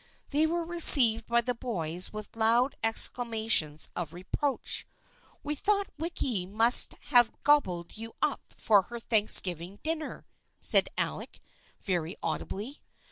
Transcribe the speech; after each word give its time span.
They 0.31 0.47
were 0.47 0.65
received 0.65 1.27
by 1.27 1.41
the 1.41 1.53
boys 1.53 2.11
with 2.11 2.35
loud 2.35 2.75
excla 2.83 3.23
mations 3.23 3.89
of 3.95 4.13
reproach." 4.13 4.87
We 5.43 5.53
thought 5.53 5.91
Wicky 5.99 6.47
must 6.47 6.95
have 7.13 7.31
gobbled 7.43 7.95
you 7.97 8.15
up 8.19 8.41
for 8.57 8.81
her 8.81 8.99
Thanksgiving 8.99 9.79
dinner," 9.83 10.25
said 10.59 10.89
Alec, 10.97 11.39
very 11.81 12.15
audibly. 12.23 12.81